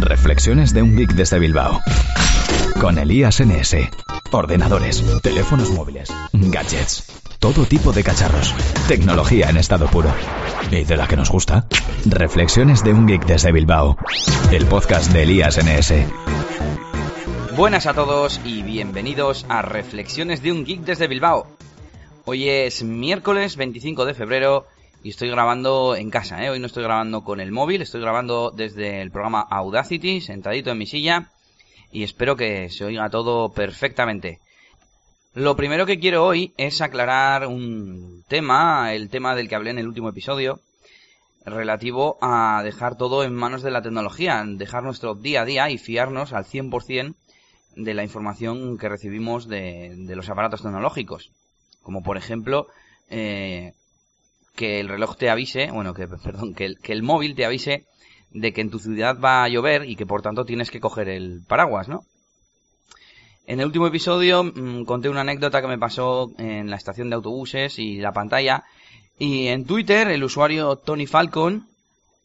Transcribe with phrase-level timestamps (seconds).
[0.00, 1.80] Reflexiones de un geek desde Bilbao.
[2.80, 3.76] Con Elías NS.
[4.32, 7.04] Ordenadores, teléfonos móviles, gadgets,
[7.38, 8.54] todo tipo de cacharros.
[8.88, 10.10] Tecnología en estado puro.
[10.70, 11.66] ¿Y de la que nos gusta?
[12.06, 13.98] Reflexiones de un geek desde Bilbao.
[14.50, 15.92] El podcast de Elías NS.
[17.54, 21.46] Buenas a todos y bienvenidos a Reflexiones de un geek desde Bilbao.
[22.24, 24.66] Hoy es miércoles 25 de febrero
[25.02, 26.50] y estoy grabando en casa, ¿eh?
[26.50, 30.78] Hoy no estoy grabando con el móvil, estoy grabando desde el programa Audacity, sentadito en
[30.78, 31.30] mi silla,
[31.90, 34.40] y espero que se oiga todo perfectamente.
[35.32, 39.78] Lo primero que quiero hoy es aclarar un tema, el tema del que hablé en
[39.78, 40.60] el último episodio,
[41.44, 45.78] relativo a dejar todo en manos de la tecnología, dejar nuestro día a día y
[45.78, 47.14] fiarnos al 100%
[47.76, 51.30] de la información que recibimos de, de los aparatos tecnológicos.
[51.82, 52.66] Como por ejemplo,
[53.08, 53.72] eh,
[54.60, 57.86] que el reloj te avise, bueno, que, perdón, que el, que el móvil te avise
[58.30, 61.08] de que en tu ciudad va a llover y que por tanto tienes que coger
[61.08, 62.02] el paraguas, ¿no?
[63.46, 67.16] En el último episodio mmm, conté una anécdota que me pasó en la estación de
[67.16, 68.64] autobuses y la pantalla
[69.18, 71.66] y en Twitter el usuario Tony Falcon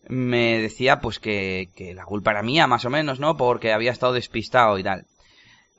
[0.09, 3.37] me decía pues que, que la culpa era mía más o menos, ¿no?
[3.37, 5.05] Porque había estado despistado y tal.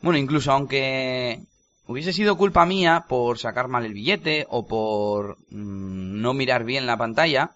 [0.00, 1.42] Bueno, incluso aunque
[1.86, 6.86] hubiese sido culpa mía por sacar mal el billete o por mmm, no mirar bien
[6.86, 7.52] la pantalla,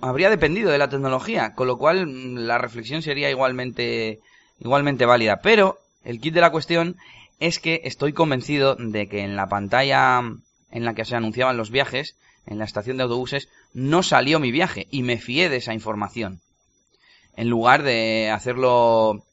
[0.00, 4.20] habría dependido de la tecnología, con lo cual mmm, la reflexión sería igualmente,
[4.60, 5.40] igualmente válida.
[5.42, 6.96] Pero el kit de la cuestión
[7.40, 10.22] es que estoy convencido de que en la pantalla
[10.70, 14.50] en la que se anunciaban los viajes, en la estación de autobuses, no salió mi
[14.50, 16.40] viaje y me fié de esa información.
[17.36, 19.24] En lugar de hacerlo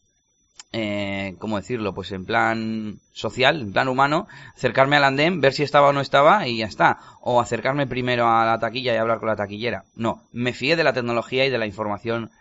[0.72, 1.94] eh, ¿cómo decirlo?
[1.94, 6.02] Pues en plan social, en plan humano, acercarme al andén, ver si estaba o no
[6.02, 7.00] estaba y ya está.
[7.22, 9.86] O acercarme primero a la taquilla y hablar con la taquillera.
[9.96, 12.32] No, me fié de la tecnología y de la información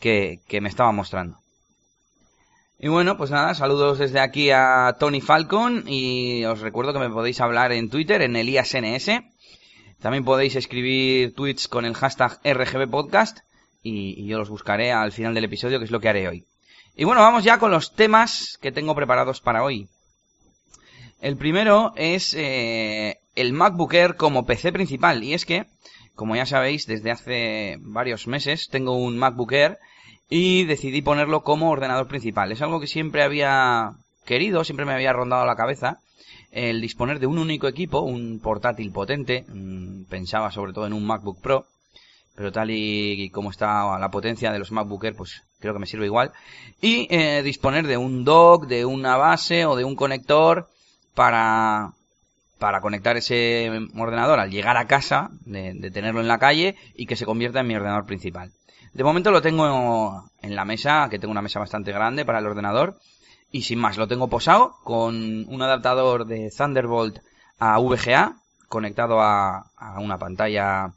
[0.00, 1.38] que, me estaba mostrando.
[2.78, 7.10] Y bueno, pues nada, saludos desde aquí a Tony Falcon y os recuerdo que me
[7.10, 9.22] podéis hablar en Twitter, en ElíasNS.
[10.00, 13.38] También podéis escribir tweets con el hashtag RGBPodcast
[13.82, 16.44] y yo los buscaré al final del episodio, que es lo que haré hoy.
[16.98, 19.88] Y bueno, vamos ya con los temas que tengo preparados para hoy.
[21.20, 25.22] El primero es eh, el MacBook Air como PC principal.
[25.22, 25.66] Y es que,
[26.16, 29.78] como ya sabéis, desde hace varios meses tengo un MacBook Air
[30.28, 32.50] y decidí ponerlo como ordenador principal.
[32.50, 33.92] Es algo que siempre había
[34.26, 36.00] querido, siempre me había rondado la cabeza.
[36.50, 41.06] El disponer de un único equipo, un portátil potente, mmm, pensaba sobre todo en un
[41.06, 41.66] MacBook Pro,
[42.38, 46.06] pero tal y como está la potencia de los MacBook pues creo que me sirve
[46.06, 46.30] igual.
[46.80, 50.68] Y eh, disponer de un dock, de una base o de un conector
[51.16, 51.94] para,
[52.60, 57.06] para conectar ese ordenador al llegar a casa, de, de, tenerlo en la calle y
[57.06, 58.52] que se convierta en mi ordenador principal.
[58.92, 62.46] De momento lo tengo en la mesa, que tengo una mesa bastante grande para el
[62.46, 63.00] ordenador.
[63.50, 67.18] Y sin más, lo tengo posado con un adaptador de Thunderbolt
[67.58, 68.36] a VGA
[68.68, 70.92] conectado a, a una pantalla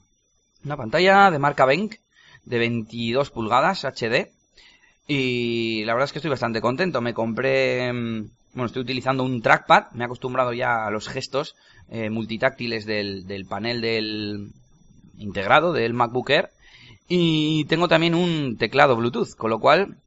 [0.64, 1.96] una pantalla de marca Benk
[2.46, 4.32] de 22 pulgadas HD
[5.08, 7.02] y la verdad es que estoy bastante contento.
[7.02, 11.56] Me compré, mm, bueno, estoy utilizando un trackpad, me he acostumbrado ya a los gestos
[11.90, 14.52] eh, multitáctiles del, del panel del
[15.18, 16.50] integrado del MacBook Air
[17.08, 19.98] y tengo también un teclado Bluetooth, con lo cual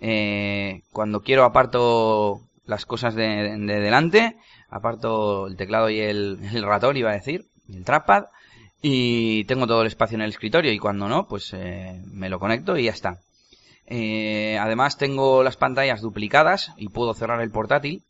[0.00, 3.24] eh, cuando quiero aparto las cosas de,
[3.58, 4.36] de, delante,
[4.70, 8.24] aparto el teclado y el, el ratón, iba a decir, el trackpad
[8.86, 12.38] y tengo todo el espacio en el escritorio y cuando no, pues eh, me lo
[12.38, 13.18] conecto y ya está.
[13.86, 18.02] Eh, además tengo las pantallas duplicadas y puedo cerrar el portátil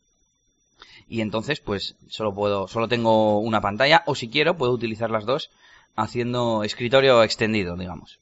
[1.07, 5.23] y entonces pues solo puedo, solo tengo una pantalla o si quiero puedo utilizar las
[5.23, 5.49] dos
[5.95, 8.19] haciendo escritorio extendido, digamos.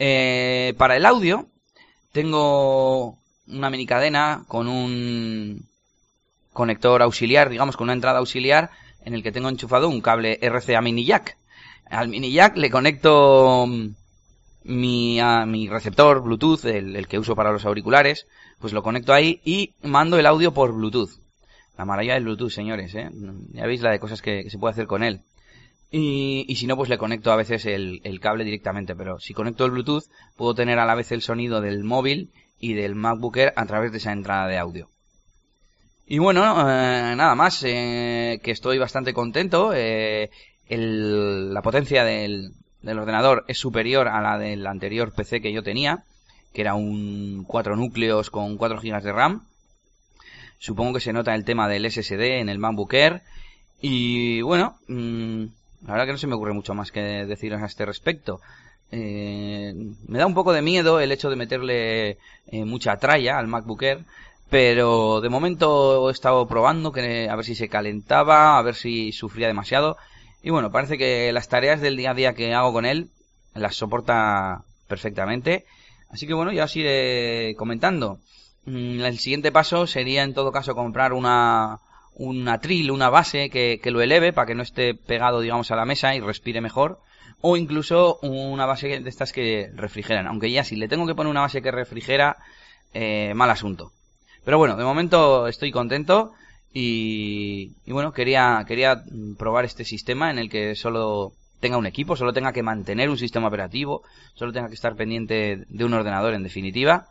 [0.00, 1.46] Eh, para el audio
[2.10, 3.16] tengo
[3.46, 5.68] una mini cadena con un
[6.52, 8.70] conector auxiliar, digamos con una entrada auxiliar
[9.04, 11.36] en el que tengo enchufado un cable RCA mini jack
[11.90, 13.88] al mini jack le conecto mm,
[14.64, 18.26] mi, a mi receptor Bluetooth, el, que uso para los auriculares,
[18.58, 21.10] pues lo conecto ahí y mando el audio por Bluetooth.
[21.76, 23.10] La maravilla del Bluetooth, señores, ¿eh?
[23.52, 25.22] Ya veis la de cosas que, se puede hacer con él.
[25.92, 28.94] Y, si no, pues le conecto a veces el, el, cable directamente.
[28.94, 30.04] Pero si conecto el Bluetooth,
[30.36, 32.30] puedo tener a la vez el sonido del móvil
[32.60, 34.88] y del MacBook a través de esa entrada de audio.
[36.12, 39.72] Y bueno, eh, nada más, eh, que estoy bastante contento.
[39.72, 40.30] Eh,
[40.70, 42.52] el, la potencia del,
[42.84, 46.04] ordenador es superior a la del anterior PC que yo tenía,
[46.54, 49.44] que era un 4 núcleos con 4 GB de RAM.
[50.58, 53.22] Supongo que se nota el tema del SSD en el MacBook Air.
[53.82, 55.44] Y bueno, mmm,
[55.86, 58.40] la verdad que no se me ocurre mucho más que deciros a este respecto.
[58.92, 59.74] Eh,
[60.06, 63.82] me da un poco de miedo el hecho de meterle eh, mucha tralla al MacBook
[63.82, 64.04] Air,
[64.50, 69.12] pero de momento he estado probando que a ver si se calentaba, a ver si
[69.12, 69.96] sufría demasiado.
[70.42, 73.10] Y bueno, parece que las tareas del día a día que hago con él
[73.54, 75.64] las soporta perfectamente.
[76.08, 78.18] Así que bueno, ya os iré comentando.
[78.64, 81.78] Mm, el siguiente paso sería en todo caso comprar una,
[82.14, 85.76] una atril, una base que, que lo eleve para que no esté pegado, digamos, a
[85.76, 87.00] la mesa y respire mejor.
[87.42, 90.26] O incluso una base de estas que refrigeran.
[90.26, 92.36] Aunque ya si le tengo que poner una base que refrigera,
[92.92, 93.92] eh, mal asunto.
[94.44, 96.32] Pero bueno, de momento estoy contento
[96.72, 99.02] y, bueno, quería, quería
[99.38, 103.18] probar este sistema en el que solo tenga un equipo, solo tenga que mantener un
[103.18, 104.02] sistema operativo,
[104.34, 107.08] solo tenga que estar pendiente de un ordenador en definitiva.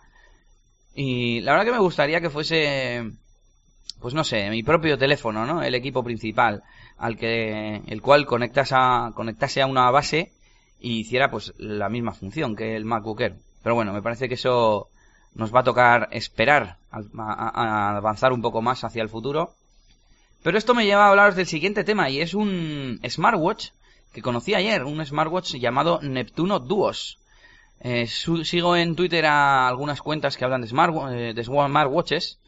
[0.95, 3.11] Y la verdad que me gustaría que fuese
[3.99, 5.61] pues no sé, mi propio teléfono, ¿no?
[5.61, 6.63] El equipo principal
[6.97, 10.31] al que el cual conectas a conectase a una base
[10.79, 13.35] y hiciera pues la misma función que el MacBook Air.
[13.61, 14.89] Pero bueno, me parece que eso
[15.33, 19.53] nos va a tocar esperar a, avanzar un poco más hacia el futuro.
[20.43, 23.69] Pero esto me lleva a hablaros del siguiente tema y es un smartwatch
[24.13, 27.19] que conocí ayer, un smartwatch llamado Neptuno Duos.
[27.81, 32.39] Eh, sigo en Twitter a algunas cuentas que hablan de, eh, smartwatches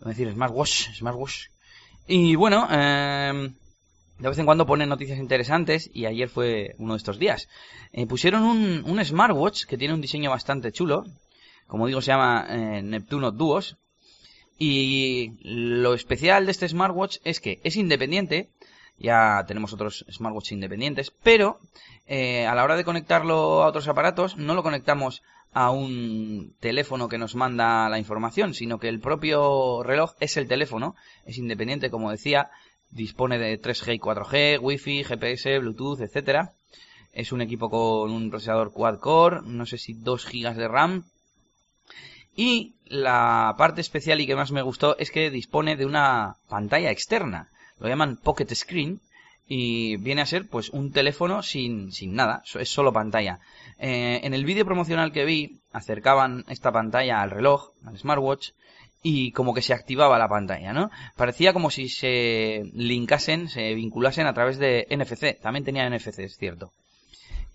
[0.00, 1.48] es decir, smartwatch, smartwatch.
[2.06, 3.52] Y bueno, eh,
[4.18, 7.48] de vez en cuando ponen noticias interesantes y ayer fue uno de estos días.
[7.92, 11.04] Eh, pusieron un, smartwatch que tiene un diseño bastante chulo.
[11.70, 13.76] Como digo, se llama eh, Neptuno Duos.
[14.58, 18.50] Y lo especial de este smartwatch es que es independiente.
[18.98, 21.12] Ya tenemos otros smartwatches independientes.
[21.22, 21.60] Pero
[22.06, 25.22] eh, a la hora de conectarlo a otros aparatos, no lo conectamos
[25.52, 30.48] a un teléfono que nos manda la información, sino que el propio reloj es el
[30.48, 32.50] teléfono, es independiente, como decía,
[32.90, 36.52] dispone de 3G y 4G, Wi-Fi, GPS, Bluetooth, etcétera.
[37.12, 41.04] Es un equipo con un procesador quad-core, no sé si 2 GB de RAM.
[42.40, 46.90] Y la parte especial y que más me gustó es que dispone de una pantalla
[46.90, 47.50] externa.
[47.78, 49.02] Lo llaman Pocket Screen,
[49.46, 53.40] y viene a ser pues un teléfono sin, sin nada, es solo pantalla.
[53.78, 58.52] Eh, en el vídeo promocional que vi acercaban esta pantalla al reloj, al smartwatch,
[59.02, 60.90] y como que se activaba la pantalla, ¿no?
[61.16, 66.38] Parecía como si se linkasen, se vinculasen a través de NFC, también tenía NFC, es
[66.38, 66.72] cierto.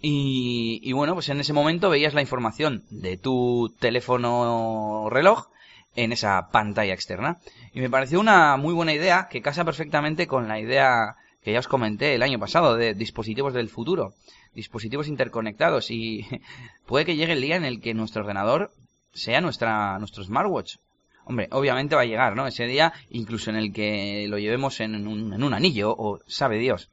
[0.02, 5.48] Y, bueno, pues en ese momento veías la información de tu teléfono reloj
[5.96, 7.40] en esa pantalla externa.
[7.74, 11.60] Y me pareció una muy buena idea que casa perfectamente con la idea que ya
[11.60, 14.14] os comenté el año pasado de dispositivos del futuro,
[14.54, 16.26] dispositivos interconectados y
[16.86, 18.72] puede que llegue el día en el que nuestro ordenador
[19.14, 20.78] sea nuestra nuestro smartwatch.
[21.26, 22.46] Hombre, obviamente va a llegar, ¿no?
[22.46, 26.60] Ese día, incluso en el que lo llevemos en un, en un anillo, o sabe
[26.60, 26.92] Dios.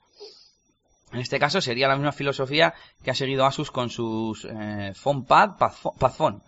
[1.12, 2.74] En este caso sería la misma filosofía
[3.04, 5.50] que ha seguido Asus con sus eh, PhonePad,
[5.98, 6.40] Padphone,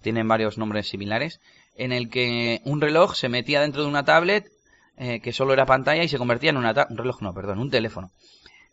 [0.00, 1.40] Tienen varios nombres similares.
[1.76, 4.46] En el que un reloj se metía dentro de una tablet
[4.96, 7.70] eh, que solo era pantalla y se convertía en una un reloj, no, perdón, un
[7.70, 8.12] teléfono.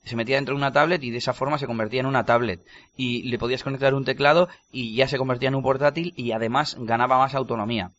[0.04, 2.62] Se metía dentro de una tablet y de esa forma se convertía en una tablet.
[2.96, 6.76] Y le podías conectar un teclado y ya se convertía en un portátil y además
[6.80, 7.92] ganaba más autonomía.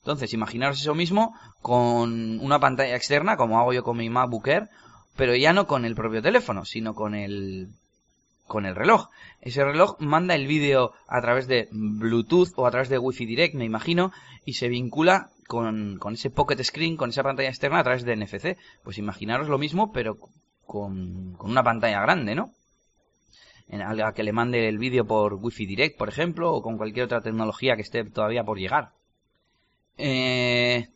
[0.00, 4.48] Entonces, imaginaros eso mismo con una pantalla externa, como hago yo con mi MacBook
[5.16, 7.68] pero ya no con el propio teléfono, sino con el,
[8.46, 9.08] con el reloj.
[9.40, 13.54] Ese reloj manda el vídeo a través de Bluetooth o a través de Wi-Fi Direct,
[13.54, 14.12] me imagino,
[14.44, 18.16] y se vincula con, con, ese pocket screen, con esa pantalla externa a través de
[18.16, 18.56] NFC.
[18.84, 20.16] Pues imaginaros lo mismo, pero
[20.66, 22.52] con, con una pantalla grande, ¿no?
[23.68, 27.06] En, a que le mande el vídeo por Wi-Fi Direct, por ejemplo, o con cualquier
[27.06, 28.92] otra tecnología que esté todavía por llegar.
[29.98, 30.88] Eh,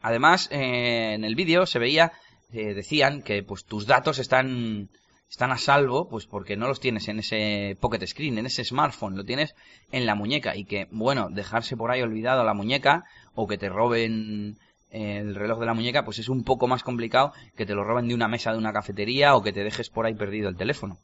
[0.00, 2.12] además, eh, en el vídeo se veía,
[2.54, 4.88] eh, decían que pues tus datos están
[5.28, 9.16] están a salvo, pues porque no los tienes en ese pocket screen, en ese smartphone,
[9.16, 9.56] lo tienes
[9.90, 13.68] en la muñeca y que, bueno, dejarse por ahí olvidado la muñeca o que te
[13.68, 14.58] roben
[14.90, 18.06] el reloj de la muñeca, pues es un poco más complicado que te lo roben
[18.06, 20.98] de una mesa de una cafetería o que te dejes por ahí perdido el teléfono.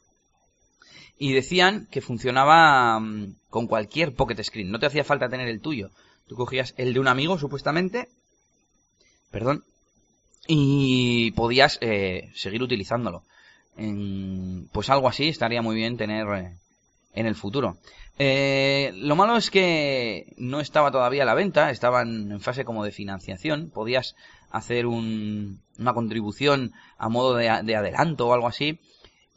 [1.19, 5.61] Y decían que funcionaba mm, con cualquier pocket screen, no te hacía falta tener el
[5.61, 5.91] tuyo.
[6.29, 8.09] Tú cogías el de un amigo, supuestamente,
[9.33, 9.65] perdón,
[10.47, 13.23] y podías eh, seguir utilizándolo.
[14.73, 16.57] Pues algo así estaría muy bien tener eh,
[17.15, 17.79] en el futuro.
[18.23, 22.85] Eh, lo malo es que no estaba todavía a la venta, estaban en fase como
[22.85, 24.15] de financiación, podías
[24.51, 28.79] hacer una contribución a modo de, adelanto o algo así,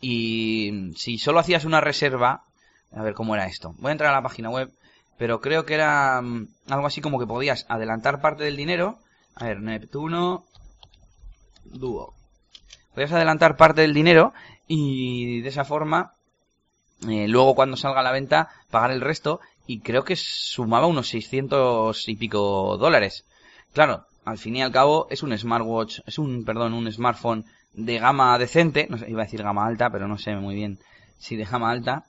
[0.01, 2.43] y si solo hacías una reserva,
[2.91, 4.69] a ver cómo era esto, voy a entrar a la página web,
[5.17, 8.99] pero creo que era mm, algo así como que podías adelantar parte del dinero,
[9.35, 10.43] a ver, Neptuno,
[11.65, 12.13] Dúo,
[12.93, 14.33] podías adelantar parte del dinero
[14.67, 16.13] y de esa forma
[17.07, 21.09] eh, luego cuando salga a la venta pagar el resto y creo que sumaba unos
[21.09, 23.25] 600 y pico dólares.
[23.73, 27.99] Claro, al fin y al cabo es un smartwatch, es un, perdón, un smartphone de
[27.99, 30.79] gama decente, no sé, iba a decir gama alta, pero no sé muy bien
[31.17, 32.03] si de gama alta,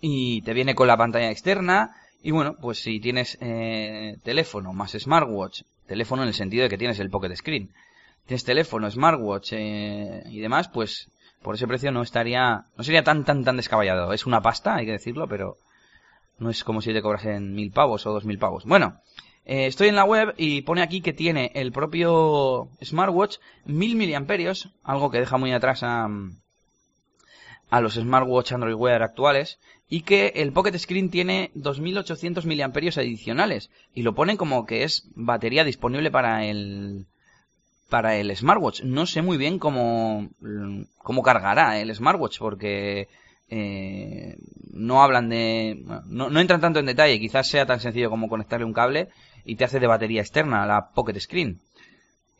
[0.00, 4.92] y te viene con la pantalla externa, y bueno, pues si tienes eh, teléfono más
[4.92, 7.70] smartwatch, teléfono en el sentido de que tienes el pocket screen,
[8.26, 11.10] tienes teléfono, smartwatch eh, y demás, pues
[11.42, 14.12] por ese precio no estaría, no sería tan tan tan descabellado.
[14.12, 15.58] Es una pasta, hay que decirlo, pero
[16.38, 18.64] no es como si te cobrasen mil pavos o dos mil pavos.
[18.64, 19.00] Bueno,
[19.44, 24.70] eh, estoy en la web y pone aquí que tiene el propio smartwatch mil miliamperios,
[24.82, 26.08] algo que deja muy atrás a,
[27.70, 33.70] a los smartwatch Android Wear actuales y que el Pocket Screen tiene 2800 miliamperios adicionales
[33.94, 37.06] y lo ponen como que es batería disponible para el
[37.88, 38.82] para el smartwatch.
[38.82, 40.28] No sé muy bien cómo,
[40.98, 43.08] cómo cargará el smartwatch porque
[43.48, 44.36] eh,
[44.72, 45.82] no hablan de...
[46.06, 49.08] No, no, entran tanto en detalle, quizás sea tan sencillo como conectarle un cable
[49.44, 51.60] y te hace de batería externa la Pocket Screen.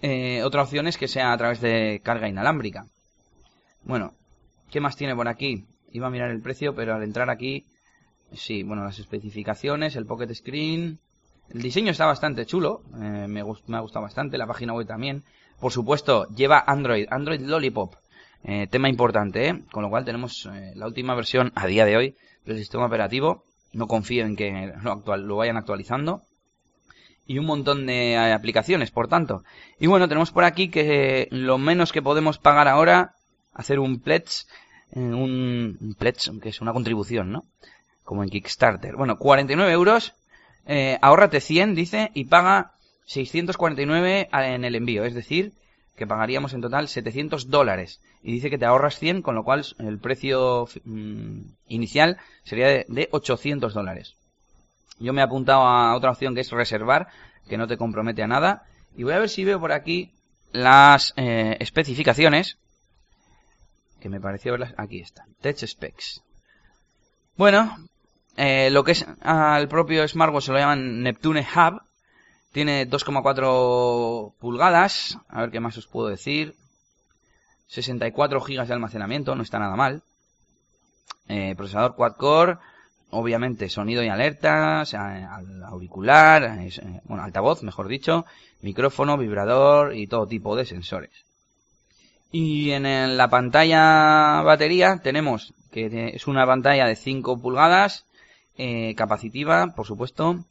[0.01, 2.87] Eh, otra opción es que sea a través de carga inalámbrica.
[3.85, 4.15] Bueno,
[4.71, 5.67] ¿qué más tiene por aquí?
[5.93, 7.65] Iba a mirar el precio, pero al entrar aquí...
[8.33, 10.99] Sí, bueno, las especificaciones, el Pocket Screen...
[11.51, 15.25] El diseño está bastante chulo, eh, me, me ha gustado bastante, la página web también.
[15.61, 17.95] Por supuesto, lleva Android, Android Lollipop,
[18.43, 19.63] eh, tema importante, ¿eh?
[19.73, 23.45] Con lo cual tenemos eh, la última versión a día de hoy del sistema operativo.
[23.73, 26.23] No confío en que lo, actual, lo vayan actualizando.
[27.27, 29.45] Y un montón de aplicaciones, por tanto.
[29.81, 33.15] Y bueno, tenemos por aquí que lo menos que podemos pagar ahora,
[33.55, 34.45] hacer un pledge,
[34.93, 37.45] un, un pledge, que es una contribución, ¿no?
[38.03, 38.95] Como en Kickstarter.
[38.97, 40.13] Bueno, 49 euros
[40.67, 42.73] eh, ahórrate 100, dice, y paga
[43.07, 45.05] 649 en el envío.
[45.05, 45.53] Es decir,
[45.97, 48.01] que pagaríamos en total 700 dólares.
[48.23, 52.87] Y dice que te ahorras 100, con lo cual el precio mm, inicial sería de,
[52.89, 54.17] de 800 dólares.
[54.99, 57.09] Yo me he apuntado a otra opción que es reservar,
[57.49, 58.65] que no te compromete a nada.
[58.97, 60.13] Y voy a ver si veo por aquí
[60.53, 62.59] las eh, especificaciones.
[64.01, 64.75] Que me pareció verlas.
[64.77, 65.35] Aquí están.
[65.41, 66.23] Tech Specs.
[67.37, 67.77] Bueno,
[68.37, 71.83] eh, lo que es al propio smartwatch se lo llaman Neptune Hub.
[72.53, 75.19] Tiene 2,4 pulgadas.
[75.29, 76.55] A ver qué más os puedo decir.
[77.69, 80.03] 64 GB de almacenamiento, no está nada mal.
[81.29, 82.59] Eh, procesador quad-core.
[83.11, 88.27] Obviamente sonido y alerta, o sea, auricular, eh, bueno, altavoz, mejor dicho,
[88.61, 91.25] micrófono, vibrador y todo tipo de sensores.
[92.33, 98.07] Y en la pantalla batería tenemos que es una pantalla de 5 pulgadas,
[98.57, 100.45] eh, capacitiva, por supuesto,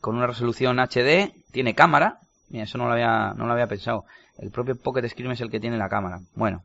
[0.00, 4.04] con una resolución HD, tiene cámara, mira, eso no lo había, no lo había pensado,
[4.38, 6.62] el propio Pocket Screen es el que tiene la cámara, bueno,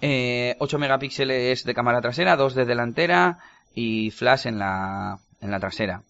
[0.00, 3.38] eh, 8 megapíxeles de cámara trasera, 2 de delantera
[3.74, 6.02] y flash en la, en la trasera.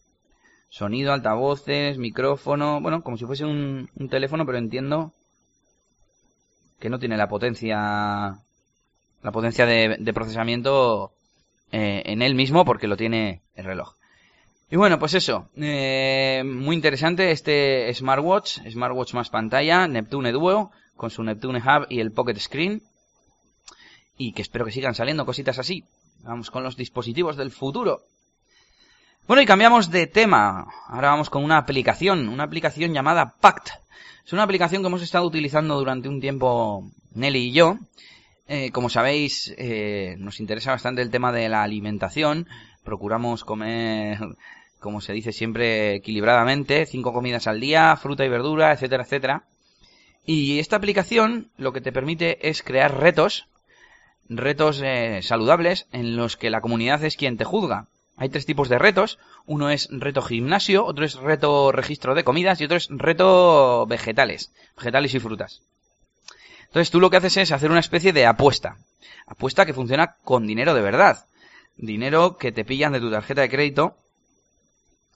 [0.69, 5.13] Sonido, altavoces, micrófono, bueno, como si fuese un, teléfono, pero entiendo
[6.81, 8.41] que no tiene la potencia,
[9.23, 11.16] la potencia de procesamiento
[11.73, 13.95] eh, en él mismo porque lo tiene el reloj.
[14.69, 21.11] Y bueno, pues eso, eh, muy interesante este smartwatch, smartwatch más pantalla, Neptune Duo, con
[21.11, 22.83] su Neptune Hub y el Pocket Screen.
[24.19, 25.85] Y que espero que sigan saliendo cositas así.
[26.23, 28.01] Vamos con los dispositivos del futuro.
[29.29, 30.67] Bueno, y cambiamos de tema.
[30.89, 33.71] Ahora vamos con una aplicación, una aplicación llamada Pact.
[34.25, 37.79] Es una aplicación que hemos estado utilizando durante un tiempo Nelly y yo.
[38.49, 42.47] Eh, como sabéis, eh, nos interesa bastante el tema de la alimentación.
[42.85, 44.19] Procuramos comer,
[44.79, 49.45] como se dice siempre, equilibradamente, cinco comidas al día, fruta y verdura, etcétera, etcétera.
[50.25, 53.49] Y esta aplicación lo que te permite es crear retos,
[54.29, 57.87] retos eh, saludables en los que la comunidad es quien te juzga.
[58.17, 59.19] Hay tres tipos de retos.
[59.45, 64.53] Uno es reto gimnasio, otro es reto registro de comidas y otro es reto vegetales,
[64.77, 65.63] vegetales y frutas.
[66.77, 68.77] Entonces tú lo que haces es hacer una especie de apuesta.
[69.27, 71.25] Apuesta que funciona con dinero de verdad.
[71.79, 73.97] Dinero que te pillan de tu tarjeta de crédito,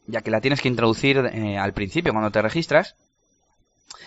[0.07, 2.97] ya que la tienes que introducir eh, al principio cuando te registras.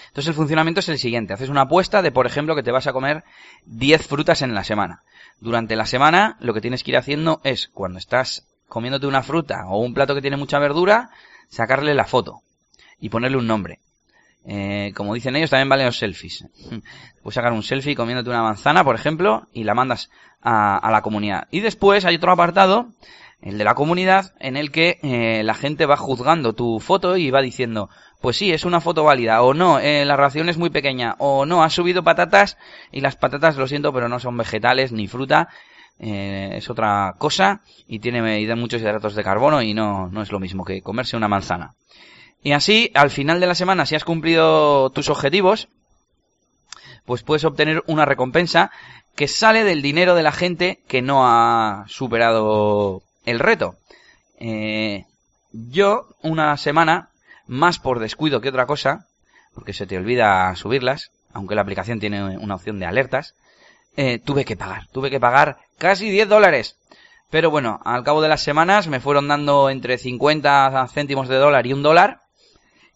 [0.07, 1.33] Entonces el funcionamiento es el siguiente.
[1.33, 3.24] Haces una apuesta de, por ejemplo, que te vas a comer
[3.67, 5.03] 10 frutas en la semana.
[5.39, 9.67] Durante la semana lo que tienes que ir haciendo es, cuando estás comiéndote una fruta
[9.67, 11.12] o un plato que tiene mucha verdura,
[11.50, 12.41] sacarle la foto
[13.00, 13.79] y ponerle un nombre.
[14.45, 16.45] Eh, como dicen ellos, también valen los selfies.
[17.23, 20.09] Puedes sacar un selfie comiéndote una manzana, por ejemplo, y la mandas
[20.41, 21.47] a, la comunidad.
[21.51, 22.88] Y después hay otro apartado,
[23.41, 27.31] el de la comunidad, en el que eh, la gente va juzgando tu foto y
[27.31, 27.89] va diciendo,
[28.21, 31.45] pues sí, es una foto válida, o no, eh, la ración es muy pequeña, o
[31.45, 32.57] no, has subido patatas
[32.91, 35.50] y las patatas, lo siento, pero no son vegetales ni fruta.
[36.00, 40.31] eh, es otra cosa y tiene y muchos hidratos de carbono y no, no es
[40.31, 41.75] lo mismo que comerse una manzana.
[42.43, 45.69] Y así, al final de la semana, si has cumplido tus objetivos,
[47.05, 48.71] pues puedes obtener una recompensa
[49.15, 53.75] que sale del dinero de la gente que no ha superado el reto.
[54.39, 55.05] Eh,
[55.51, 57.09] yo, una semana,
[57.47, 59.07] más por descuido que otra cosa,
[59.53, 63.35] porque se te olvida subirlas, aunque la aplicación tiene una opción de alertas,
[63.95, 64.88] eh, tuve que pagar.
[64.88, 66.77] Tuve que pagar casi 10 dólares.
[67.29, 71.65] Pero bueno, al cabo de las semanas me fueron dando entre 50 céntimos de dólar
[71.67, 72.22] y un dólar.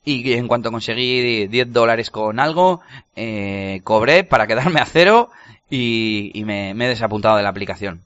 [0.10, 2.80] Y en cuanto conseguí 10 dólares con algo,
[3.18, 5.32] eh, cobré para quedarme a cero
[5.70, 8.06] y, me, he desapuntado de la aplicación.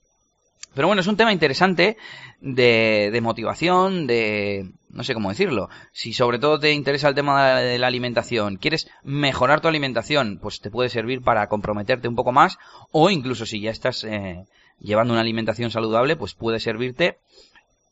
[0.74, 1.98] Pero bueno, es un tema interesante
[2.40, 4.72] de, de, motivación, de...
[4.90, 5.70] no sé cómo decirlo.
[5.92, 10.60] Si sobre todo te interesa el tema de la alimentación, quieres mejorar tu alimentación, pues
[10.60, 12.58] te puede servir para comprometerte un poco más,
[12.92, 14.48] o incluso si ya estás eh,
[14.80, 17.20] llevando una alimentación saludable, pues puede servirte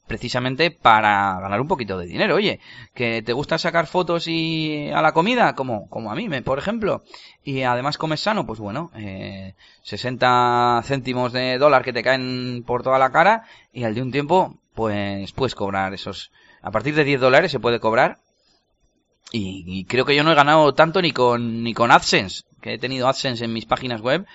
[0.10, 2.36] precisamente para ganar un poquito de dinero.
[2.36, 2.60] Oye,
[2.94, 7.04] que te gusta sacar fotos y a la comida, como, como a mí, por ejemplo,
[7.44, 12.84] y además comes sano, pues bueno, eh, 60 céntimos de dólar que te caen por
[12.84, 17.06] toda la cara y al de un tiempo, pues puedes cobrar esos, a partir de
[17.06, 18.18] 10 dólares se puede cobrar
[19.32, 22.80] y, creo que yo no he ganado tanto ni con, ni con AdSense, que he
[22.80, 24.26] tenido AdSense en mis páginas web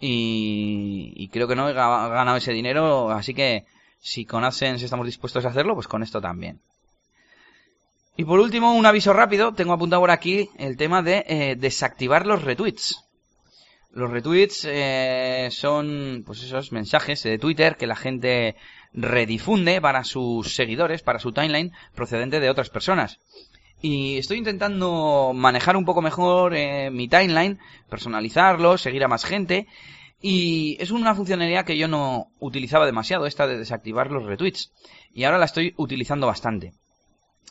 [0.00, 3.64] y creo que no he ganado ese dinero, así que
[4.04, 6.60] si con AdSense estamos dispuestos a hacerlo, pues con esto también.
[8.18, 9.54] Y por último, un aviso rápido.
[9.54, 13.02] Tengo apuntado por aquí el tema de eh, desactivar los retweets.
[13.92, 18.56] Los retweets eh, son pues esos mensajes de Twitter que la gente
[18.92, 23.20] redifunde para sus seguidores, para su timeline, procedente de otras personas.
[23.80, 27.58] Y estoy intentando manejar un poco mejor eh, mi timeline,
[27.88, 29.66] personalizarlo, seguir a más gente
[30.26, 34.72] y es una funcionalidad que yo no utilizaba demasiado, esta de desactivar los retweets.
[35.12, 36.72] Y ahora la estoy utilizando bastante.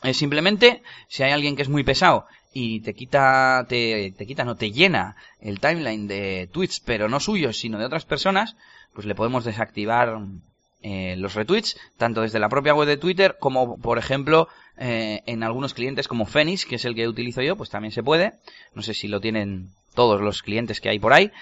[0.02, 4.42] Es simplemente, si hay alguien que es muy pesado y te quita, te, te quita,
[4.42, 8.56] no, te llena el timeline de tweets, pero no suyos, sino de otras personas,
[8.92, 10.18] pues le podemos desactivar
[10.86, 15.42] eh, los retweets, tanto desde la propia web de Twitter como, por ejemplo, eh, en
[15.42, 18.34] algunos clientes como Phoenix, que es el que utilizo yo, pues también se puede.
[18.74, 21.32] No sé si lo tienen todos los clientes que hay por ahí.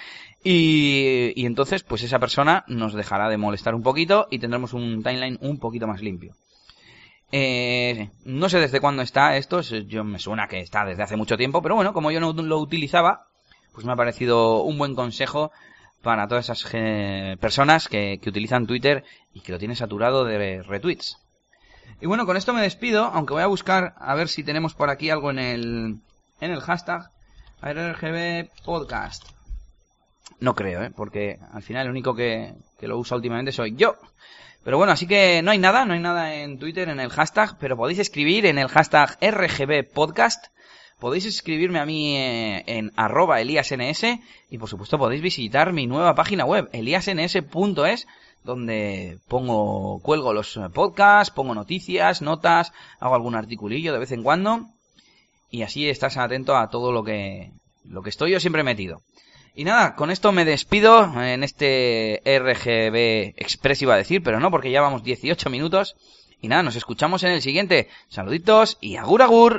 [0.45, 5.03] Y, y, entonces, pues esa persona nos dejará de molestar un poquito y tendremos un
[5.03, 6.37] timeline un poquito más limpio.
[7.33, 11.37] Eh, no sé desde cuándo está esto, yo me suena que está desde hace mucho
[11.37, 13.27] tiempo, pero bueno, como yo no lo utilizaba,
[13.75, 15.51] pues me ha parecido un buen consejo
[16.03, 16.71] para todas esas
[17.41, 21.19] personas que, utilizan Twitter y que lo tienen saturado de retweets.
[22.01, 24.91] Y bueno, con esto me despido, aunque voy a buscar a ver si tenemos por
[24.91, 25.99] aquí algo en el,
[26.41, 27.11] en el hashtag
[27.63, 29.25] RGB Podcast.
[30.41, 30.91] No creo, ¿eh?
[30.91, 33.97] Porque al final el único que, que lo usa últimamente soy yo.
[34.65, 37.57] Pero bueno, así que no hay nada, no hay nada en Twitter en el hashtag,
[37.59, 40.47] pero podéis escribir en el hashtag RGB Podcast.
[41.03, 44.05] Podéis escribirme a mí eh, en arroba eliasns
[44.49, 48.07] y por supuesto podéis visitar mi nueva página web, eliasns.es,
[48.45, 54.69] donde pongo, cuelgo los podcasts, pongo noticias, notas, hago algún articulillo de vez en cuando
[55.51, 57.51] y así estás atento a todo lo que,
[57.85, 59.03] lo que estoy yo siempre metido.
[59.57, 64.53] Y nada, con esto me despido en este RGB Express iba a decir, pero no,
[64.53, 65.97] porque ya vamos 18 minutos.
[66.41, 67.89] Y nada, nos escuchamos en el siguiente.
[68.09, 69.59] Saluditos y agur agur.